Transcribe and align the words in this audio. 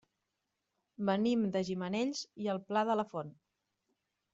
Venim 1.11 1.45
de 1.57 1.63
Gimenells 1.69 2.25
i 2.47 2.53
el 2.59 2.65
Pla 2.71 2.87
de 2.93 3.01
la 3.03 3.11
Font. 3.15 3.35